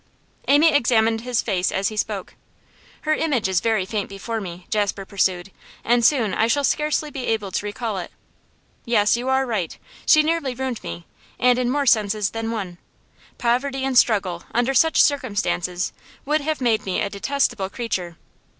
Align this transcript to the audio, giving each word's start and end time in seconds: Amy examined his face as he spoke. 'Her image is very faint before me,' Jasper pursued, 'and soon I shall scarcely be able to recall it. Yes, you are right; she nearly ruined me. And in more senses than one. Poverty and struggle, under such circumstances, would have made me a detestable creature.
Amy 0.47 0.73
examined 0.73 1.21
his 1.21 1.43
face 1.43 1.71
as 1.71 1.89
he 1.89 1.95
spoke. 1.95 2.33
'Her 3.01 3.13
image 3.13 3.47
is 3.47 3.59
very 3.59 3.85
faint 3.85 4.09
before 4.09 4.41
me,' 4.41 4.65
Jasper 4.71 5.05
pursued, 5.05 5.51
'and 5.83 6.03
soon 6.03 6.33
I 6.33 6.47
shall 6.47 6.63
scarcely 6.63 7.11
be 7.11 7.27
able 7.27 7.51
to 7.51 7.65
recall 7.67 7.99
it. 7.99 8.09
Yes, 8.83 9.15
you 9.15 9.29
are 9.29 9.45
right; 9.45 9.77
she 10.07 10.23
nearly 10.23 10.55
ruined 10.55 10.81
me. 10.81 11.05
And 11.39 11.59
in 11.59 11.69
more 11.69 11.85
senses 11.85 12.31
than 12.31 12.49
one. 12.49 12.79
Poverty 13.37 13.85
and 13.85 13.95
struggle, 13.95 14.41
under 14.55 14.73
such 14.73 14.99
circumstances, 15.03 15.93
would 16.25 16.41
have 16.41 16.61
made 16.61 16.83
me 16.83 16.99
a 16.99 17.07
detestable 17.07 17.69
creature. 17.69 18.17